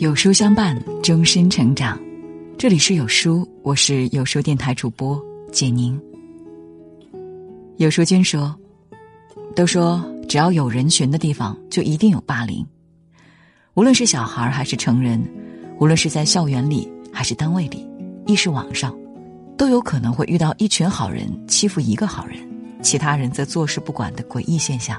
[0.00, 2.00] 有书相伴，终身成长。
[2.56, 5.22] 这里是有书，我是有书电台主播
[5.52, 6.00] 简宁。
[7.76, 8.58] 有书君说
[9.54, 12.66] ：“都说只要有人群的地方，就一定有霸凌。
[13.74, 15.22] 无论是小孩还是成人，
[15.78, 17.86] 无论是在校园里还是单位里，
[18.26, 18.98] 亦是网上，
[19.58, 22.38] 都有可能会遇到一群好人欺负一个好人，
[22.80, 24.98] 其他人则坐视不管的诡异现象。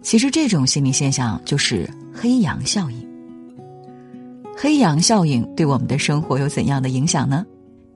[0.00, 3.04] 其实，这种心理现象就是黑羊效应。”
[4.60, 7.46] 黑羊效应对我们的生活有怎样的影响呢？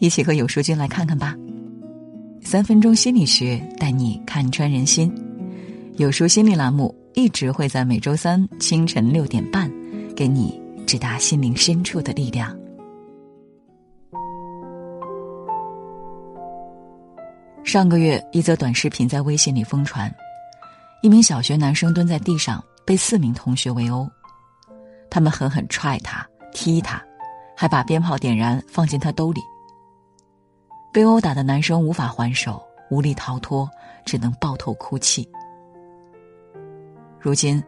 [0.00, 1.36] 一起和有书君来看看吧。
[2.42, 5.08] 三分钟心理学带你看穿人心，
[5.98, 9.70] 有书心理栏目一直会在每周三清晨六点半
[10.16, 12.52] 给你直达心灵深处的力量。
[17.62, 20.12] 上个月，一则短视频在微信里疯传，
[21.04, 24.10] 一名小学男生蹲在地上，被四名同学围殴，
[25.08, 26.26] 他们狠狠踹他。
[26.52, 27.02] 踢他，
[27.56, 29.40] 还把鞭炮点燃放进他兜里。
[30.92, 33.68] 被殴打的男生无法还手，无力逃脱，
[34.04, 35.28] 只能抱头哭泣。
[37.20, 37.62] 如今，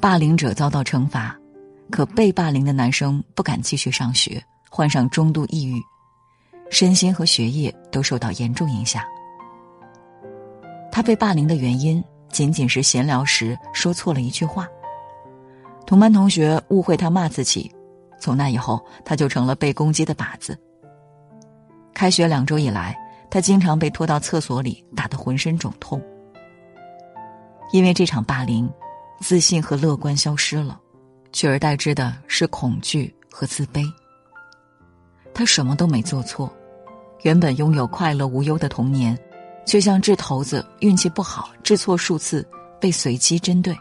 [0.00, 1.36] 霸凌者遭到惩罚，
[1.90, 5.80] 可被霸凌的男生不敢继续上学，患上中度抑郁，
[6.70, 9.02] 身心和学业都受到严重影响。
[10.90, 14.66] 他被霸凌的原因仅仅是闲聊时说错了一句话，
[15.86, 17.70] 同班同学误会他骂自己。
[18.24, 20.58] 从那以后，他就成了被攻击的靶子。
[21.92, 22.96] 开学两周以来，
[23.30, 26.02] 他经常被拖到厕所里，打得浑身肿痛。
[27.70, 28.66] 因为这场霸凌，
[29.20, 30.80] 自信和乐观消失了，
[31.34, 33.84] 取而代之的是恐惧和自卑。
[35.34, 36.50] 他什么都没做错，
[37.24, 39.18] 原本拥有快乐无忧的童年，
[39.66, 42.48] 却像掷骰子，运气不好，掷错数次，
[42.80, 43.76] 被随机针对。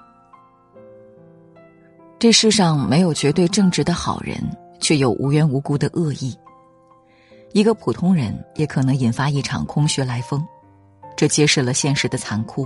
[2.24, 4.38] 这世上没有绝对正直的好人，
[4.80, 6.34] 却有无缘无故的恶意。
[7.52, 10.42] 一个普通人也可能引发一场空穴来风，
[11.18, 12.66] 这揭示了现实的残酷，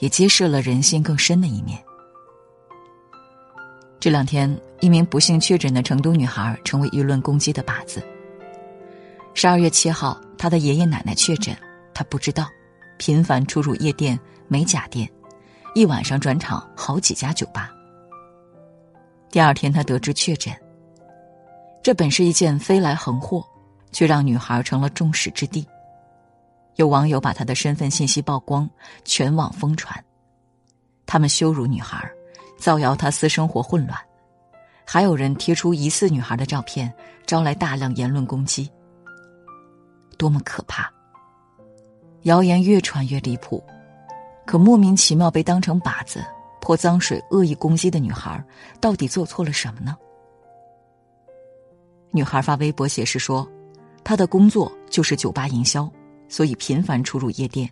[0.00, 1.82] 也揭示了人性更深的一面。
[3.98, 8.06] 这两天，一名不幸确诊的成都女孩成为舆论攻击的靶子。
[9.32, 11.56] 十二月七号，她的爷爷奶奶确诊，
[11.94, 12.46] 她不知道，
[12.98, 15.10] 频繁出入夜店、美甲店，
[15.74, 17.72] 一晚上转场好几家酒吧。
[19.30, 20.52] 第二天，他得知确诊。
[21.82, 23.46] 这本是一件飞来横祸，
[23.92, 25.66] 却让女孩成了众矢之的。
[26.76, 28.68] 有网友把她的身份信息曝光，
[29.04, 30.04] 全网疯传。
[31.06, 32.10] 他们羞辱女孩，
[32.58, 33.98] 造谣她私生活混乱，
[34.84, 36.92] 还有人贴出疑似女孩的照片，
[37.24, 38.70] 招来大量言论攻击。
[40.18, 40.90] 多么可怕！
[42.22, 43.62] 谣言越传越离谱，
[44.44, 46.22] 可莫名其妙被当成靶子。
[46.60, 48.42] 泼脏水、恶意攻击的女孩，
[48.80, 49.96] 到底做错了什么呢？
[52.12, 53.48] 女孩发微博解释说，
[54.04, 55.90] 她的工作就是酒吧营销，
[56.28, 57.70] 所以频繁出入夜店。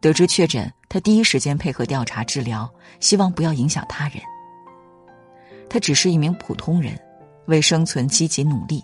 [0.00, 4.18] 得知确诊，她第一时间配合调查治疗，希望不要影响他人。
[5.68, 6.98] 她只是一名普通人，
[7.46, 8.82] 为生存积极努力，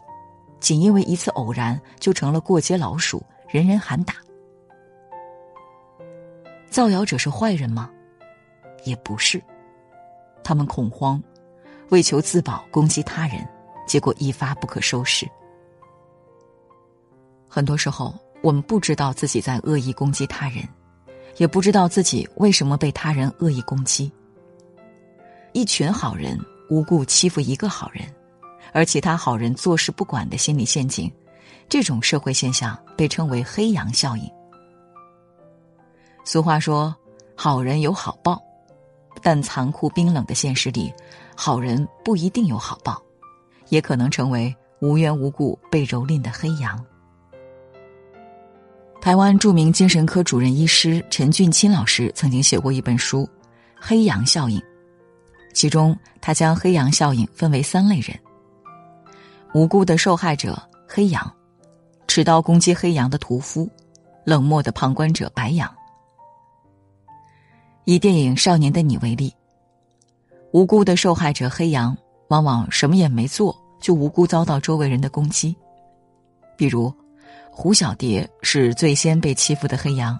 [0.58, 4.14] 仅因为一次偶然就成了过街老鼠，人人喊打。
[6.70, 7.90] 造谣者是坏人吗？
[8.84, 9.42] 也不是，
[10.42, 11.22] 他们恐慌，
[11.90, 13.46] 为求自保攻击他人，
[13.86, 15.28] 结果一发不可收拾。
[17.48, 20.66] 很多时候，我们不知道自己在恶意攻击他人，
[21.36, 24.10] 也不知道自己为什么被他人恶意攻击。
[25.52, 26.38] 一群好人
[26.68, 28.04] 无故欺负一个好人，
[28.72, 31.12] 而其他好人坐视不管的心理陷阱，
[31.68, 34.30] 这种社会现象被称为“黑羊效应”。
[36.24, 36.94] 俗话说
[37.34, 38.40] ：“好人有好报。”
[39.22, 40.92] 但残酷冰冷的现实里，
[41.36, 43.02] 好人不一定有好报，
[43.68, 46.82] 也可能成为无缘无故被蹂躏的黑羊。
[49.00, 53.22] 台湾著名精神科主任医师陈俊钦老师曾经写过一本书
[53.74, 54.58] 《黑羊效应》，
[55.54, 58.18] 其中他将黑羊效应分为三类人：
[59.54, 61.34] 无辜的受害者黑羊，
[62.06, 63.70] 持刀攻击黑羊的屠夫，
[64.24, 65.74] 冷漠的旁观者白羊。
[67.90, 69.34] 以电影《少年的你》为例，
[70.52, 71.96] 无辜的受害者黑羊
[72.28, 75.56] 往往什么也没做，就无辜遭到周围人的攻击。
[76.56, 76.94] 比如，
[77.50, 80.16] 胡小蝶是最先被欺负的黑羊，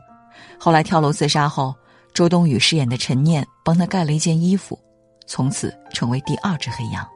[0.58, 1.72] 后来跳楼自杀后，
[2.12, 4.76] 周冬雨饰演的陈念帮他盖了一件衣服，
[5.28, 7.06] 从此成为第二只黑羊。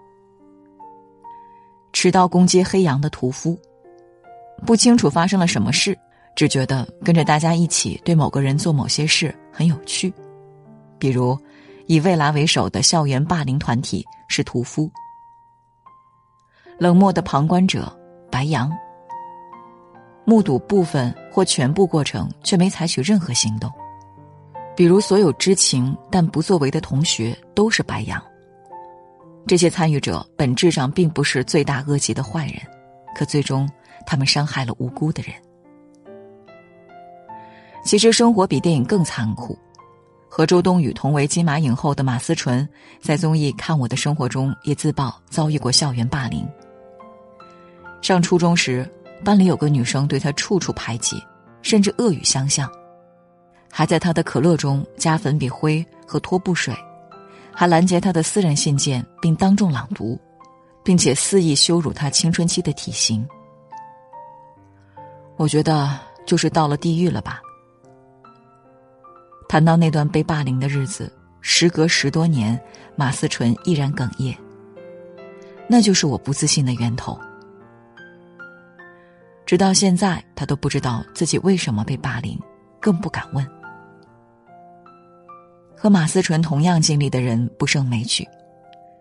[1.92, 3.58] 持刀攻击黑羊的屠夫，
[4.64, 5.98] 不清楚发生了什么事，
[6.36, 10.14] 只觉得跟着大家一起对某个人做某些事很有趣。
[10.98, 11.38] 比如，
[11.86, 14.90] 以未来为首的校园霸凌团体是屠夫，
[16.78, 17.94] 冷漠的旁观者
[18.30, 18.70] 白羊，
[20.24, 23.70] 目睹部分或全部过程却没采取任何行动。
[24.76, 28.22] 比如，所有知情但不作为的同学都是白羊。
[29.46, 32.56] 这些参与者本质上并不是罪大恶极的坏人，
[33.14, 33.68] 可最终
[34.06, 35.34] 他们伤害了无辜的人。
[37.84, 39.56] 其实，生活比电影更残酷。
[40.36, 42.68] 和周冬雨同为金马影后的马思纯，
[43.00, 46.44] 在综艺《看我的生活》中也自曝遭遇过校园霸凌。
[48.02, 48.84] 上初中时，
[49.24, 51.22] 班里有个女生对他处处排挤，
[51.62, 52.68] 甚至恶语相向。
[53.70, 56.74] 还在他的可乐中加粉笔灰和拖布水，
[57.52, 60.18] 还拦截他的私人信件并当众朗读，
[60.82, 63.24] 并且肆意羞辱他青春期的体型。
[65.36, 65.96] 我觉得
[66.26, 67.40] 就是到了地狱了吧。
[69.48, 72.60] 谈到那段被霸凌的日子，时隔十多年，
[72.96, 74.36] 马思纯依然哽咽。
[75.68, 77.18] 那就是我不自信的源头。
[79.46, 82.38] 直到现在，他都不知道自己为什么被霸凌，
[82.80, 83.46] 更不敢问。
[85.76, 88.26] 和马思纯同样经历的人不胜枚举，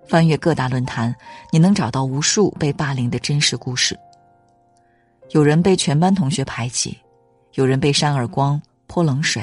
[0.06, 1.16] 翻阅各大论坛，
[1.50, 3.98] 你能找到无数被霸凌的真实故事。
[5.30, 6.98] 有人被全班同学排挤，
[7.54, 9.42] 有人被扇耳光、泼冷水，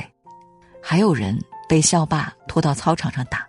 [0.83, 1.39] 还有人
[1.69, 3.47] 被校霸拖到操场上打。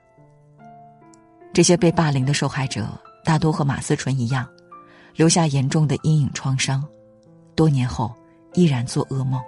[1.53, 2.87] 这些被霸凌的受害者
[3.25, 4.47] 大多和马思纯一样，
[5.15, 6.83] 留下严重的阴影创伤，
[7.55, 8.13] 多年后
[8.53, 9.41] 依然做噩梦。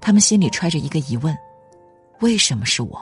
[0.00, 1.36] 他们心里揣着一个疑问。
[2.20, 3.00] 为什么是我？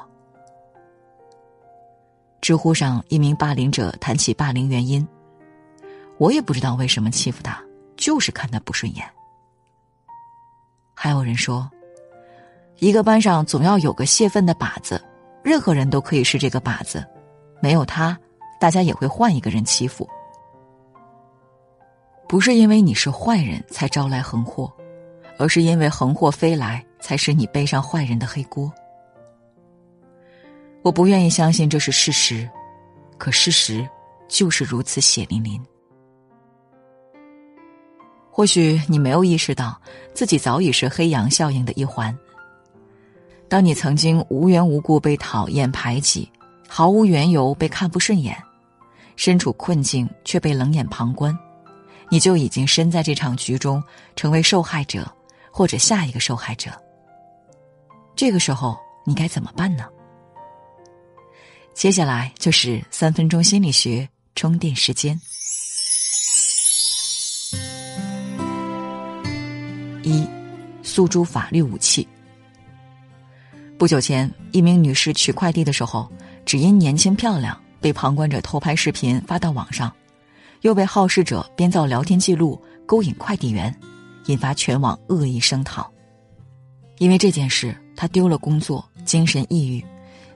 [2.43, 5.07] 知乎上一名霸凌者谈起霸凌原因，
[6.19, 7.59] 我也不知道为什么欺负他，
[7.97, 9.09] 就是看他不顺眼。
[10.95, 11.71] 还有人说，
[12.79, 15.03] 一个班上总要有个泄愤的靶子，
[15.43, 17.05] 任何人都可以是这个靶子，
[17.61, 18.19] 没有他，
[18.61, 20.09] 大家也会换一个人欺负。
[22.29, 24.71] 不是因为你是坏人才招来横祸，
[25.39, 28.71] 而是因为横祸飞来，才使你背上坏人的黑锅。
[30.83, 32.49] 我不愿意相信这是事实，
[33.17, 33.89] 可事实
[34.29, 35.61] 就是如此血淋淋。
[38.31, 39.81] 或许你没有意识到，
[40.13, 42.15] 自己早已是黑羊效应的一环。
[43.49, 46.29] 当你曾经无缘无故被讨厌排挤，
[46.69, 48.37] 毫无缘由被看不顺眼，
[49.15, 51.37] 身处困境却被冷眼旁观，
[52.11, 53.83] 你就已经身在这场局中，
[54.17, 55.09] 成为受害者
[55.53, 56.71] 或者下一个受害者。
[58.17, 59.85] 这个时候，你该怎么办呢？
[61.73, 65.21] 接下来就是三分钟心理学充电时间。
[70.03, 70.27] 一，
[70.83, 72.09] 诉诸法律武器。
[73.79, 76.11] 不久前，一名女士取快递的时候，
[76.47, 79.95] 只因年轻漂亮，被旁观者偷拍视频发到网上，
[80.63, 83.75] 又被好事者编造聊天记录勾引快递员，
[84.27, 85.93] 引发全网恶意声讨。
[86.97, 89.85] 因为这件事，她丢了工作，精神抑郁。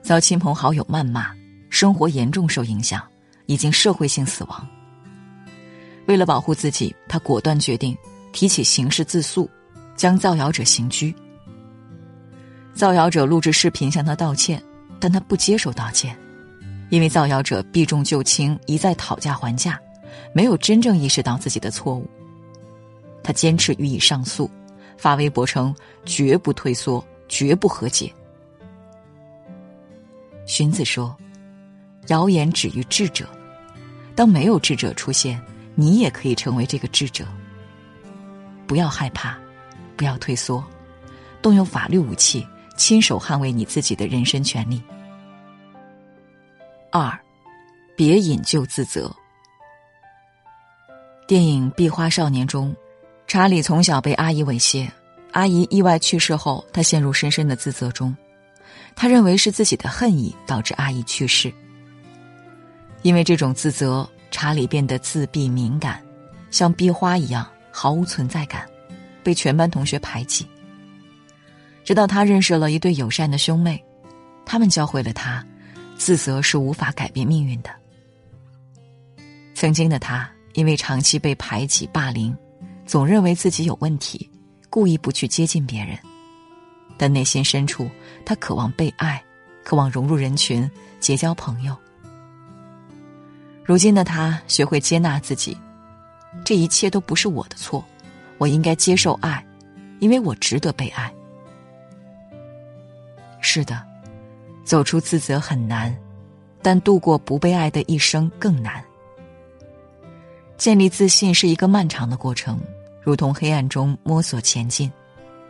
[0.03, 1.31] 遭亲朋好友谩骂，
[1.71, 3.01] 生活严重受影响，
[3.47, 4.67] 已经社会性死亡。
[6.05, 7.97] 为了保护自己，他果断决定
[8.33, 9.49] 提起刑事自诉，
[9.95, 11.13] 将造谣者刑拘。
[12.81, 14.59] 造谣者录制视频向他道歉，
[14.99, 16.17] 但他不接受道歉，
[16.89, 19.79] 因为造谣者避重就轻，一再讨价还价，
[20.33, 22.09] 没有真正意识到自己的错误。
[23.21, 24.49] 他坚持予以上诉，
[24.97, 28.11] 发微博称绝不退缩，绝不和解。
[30.47, 31.15] 荀子说
[32.09, 33.29] ：“谣言止于智者。
[34.15, 35.39] 当没有智者出现，
[35.75, 37.27] 你也可以成为这个智者。
[38.65, 39.37] 不要害怕，
[39.95, 40.63] 不要退缩，
[41.43, 42.43] 动用法律武器，
[42.81, 44.81] 亲手捍卫你自己的人身权利。
[46.91, 47.15] 二，
[47.95, 49.15] 别引咎自责。
[51.27, 52.75] 电影《壁花少年》中，
[53.27, 54.89] 查理从小被阿姨猥亵，
[55.31, 58.15] 阿姨意外去世后，他陷入深深的自责中。”
[58.95, 61.53] 他认为是自己的恨意导致阿姨去世。
[63.03, 66.03] 因为这种自责，查理变得自闭敏感，
[66.49, 68.67] 像壁花一样毫无存在感，
[69.21, 70.47] 被全班同学排挤。
[71.91, 73.83] 直到他认识了一对友善的兄妹，
[74.45, 75.45] 他们教会了他，
[75.97, 77.69] 自责是无法改变命运的。
[79.53, 82.33] 曾经的他，因为长期被排挤霸凌，
[82.85, 84.31] 总认为自己有问题，
[84.69, 85.99] 故意不去接近别人。
[86.95, 87.91] 但内心深处，
[88.25, 89.21] 他渴望被爱，
[89.65, 90.71] 渴望融入人群，
[91.01, 91.75] 结交朋友。
[93.65, 95.57] 如今的他学会接纳自己，
[96.45, 97.83] 这一切都不是我的错，
[98.37, 99.45] 我应该接受爱，
[99.99, 101.13] 因为我值得被爱。
[103.41, 103.85] 是的，
[104.63, 105.95] 走出自责很难，
[106.61, 108.83] 但度过不被爱的一生更难。
[110.57, 112.59] 建立自信是一个漫长的过程，
[113.01, 114.91] 如同黑暗中摸索前进。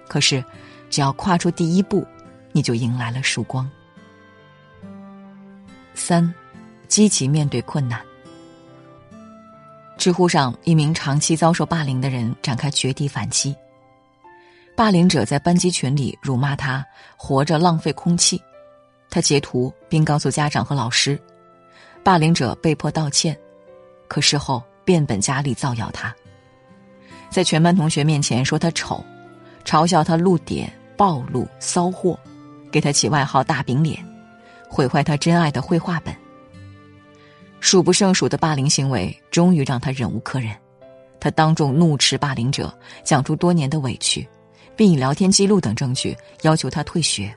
[0.08, 0.44] 可是，
[0.90, 2.08] 只要跨出第一步，
[2.54, 3.70] 你就迎来了曙光。
[5.94, 6.34] 三，
[6.88, 8.02] 积极面对困难。
[9.98, 13.56] 知乎上一名长期遭受霸凌的人展开绝地反击。
[14.76, 16.84] 霸凌者在班级群里辱骂他
[17.16, 18.42] 活着浪费空气，
[19.10, 21.20] 他截图并告诉家长和老师，
[22.04, 23.38] 霸凌者被迫道歉，
[24.08, 26.16] 可事后变本加厉造谣他，
[27.30, 29.04] 在全班同学面前说他丑，
[29.64, 32.18] 嘲笑他露点、暴露、骚货，
[32.72, 34.04] 给他起外号“大饼脸”，
[34.68, 36.16] 毁坏他真爱的绘画本。
[37.60, 40.50] 数不胜数的霸凌行为终于让他忍无可忍，
[41.20, 44.28] 他当众怒斥霸凌者，讲出多年的委屈。
[44.76, 47.34] 并以聊天记录等证据要求他退学。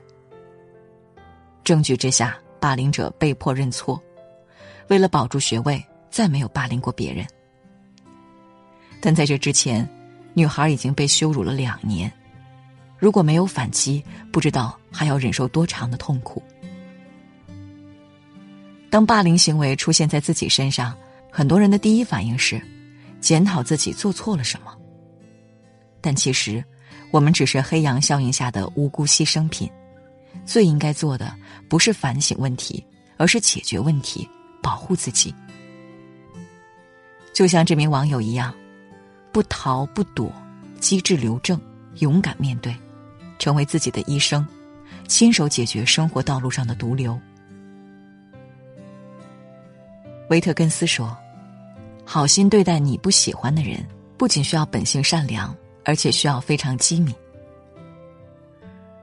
[1.63, 4.01] 证据之下，霸凌者被迫认错，
[4.87, 7.25] 为了保住学位，再没有霸凌过别人。
[9.01, 9.87] 但在这之前，
[10.33, 12.11] 女孩已经被羞辱了两年，
[12.97, 16.41] 如果没有反击，不知道还要忍受多长的痛苦。
[18.89, 20.95] 当霸凌行为出现在自己身上，
[21.31, 22.61] 很多人的第一反应是
[23.19, 24.71] 检讨自己做错了什么，
[25.99, 26.63] 但其实。
[27.15, 29.71] 我们只是黑羊效应下的无辜牺牲品，
[30.45, 31.33] 最应该做的
[31.69, 32.83] 不是反省问题，
[33.15, 34.29] 而是解决问题，
[34.61, 35.33] 保护自己。
[37.33, 38.53] 就像这名网友一样，
[39.31, 40.29] 不逃不躲，
[40.81, 41.57] 机智留正，
[41.99, 42.75] 勇敢面对，
[43.39, 44.45] 成为自己的医生，
[45.07, 47.17] 亲手解决生活道路上的毒瘤。
[50.29, 51.17] 维特根斯说
[52.03, 55.55] ：“好心对待你不喜欢的人，不仅需要本性善良。”
[55.85, 57.13] 而且需要非常机敏，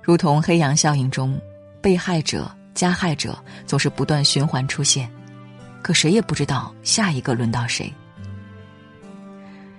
[0.02, 1.40] 如同黑羊效应中，
[1.80, 5.08] 被害者、加害者总是不断循环出现，
[5.80, 7.90] 可谁也不知道下一个轮到谁。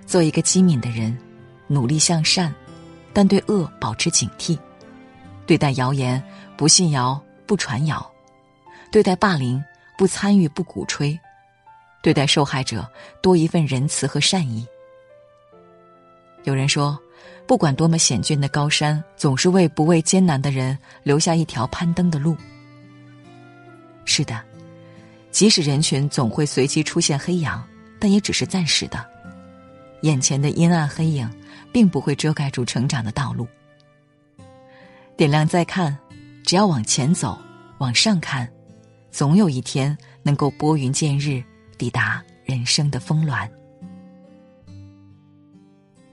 [0.06, 1.16] 做一个机敏的人，
[1.66, 2.54] 努力向善，
[3.12, 4.58] 但对恶保持警惕；
[5.46, 6.22] 对待谣言，
[6.56, 7.98] 不信谣、不传谣；
[8.90, 9.62] 对待霸凌，
[9.98, 11.18] 不参与、不鼓吹；
[12.02, 12.90] 对待受害者，
[13.22, 14.66] 多一份仁慈和善意。
[16.44, 16.98] 有人说，
[17.46, 22.36] 不管多么险峻的高山，总是为不畏艰难的人留下一条攀登的路。
[24.04, 24.40] 是的，
[25.30, 27.66] 即使人群总会随机出现黑羊，
[27.98, 29.04] 但也只是暂时的。
[30.02, 31.28] 眼前的阴暗黑影，
[31.72, 33.48] 并不会遮盖住成长的道路。
[35.16, 35.96] 点亮再看，
[36.44, 37.38] 只要往前走，
[37.78, 38.46] 往上看，
[39.10, 41.42] 总有一天能够拨云见日，
[41.78, 43.48] 抵达人生的峰峦。